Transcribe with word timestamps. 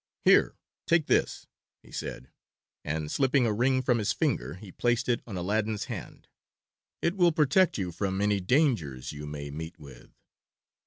"Here! 0.25 0.55
take 0.87 1.05
this," 1.05 1.45
he 1.83 1.91
said, 1.91 2.31
and 2.83 3.11
slipping 3.11 3.45
a 3.45 3.53
ring 3.53 3.83
from 3.83 3.99
his 3.99 4.13
finger 4.13 4.55
he 4.55 4.71
placed 4.71 5.07
it 5.07 5.21
on 5.27 5.37
Aladdin's 5.37 5.83
hand. 5.83 6.27
"It 7.03 7.15
will 7.15 7.31
protect 7.31 7.77
you 7.77 7.91
from 7.91 8.19
any 8.19 8.39
dangers 8.39 9.11
you 9.11 9.27
may 9.27 9.51
meet 9.51 9.77
with." 9.79 10.09